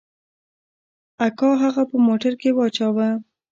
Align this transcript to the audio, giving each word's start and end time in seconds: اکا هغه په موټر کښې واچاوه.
اکا 1.27 1.49
هغه 1.63 1.83
په 1.89 1.97
موټر 2.07 2.33
کښې 2.41 2.51
واچاوه. 2.55 3.09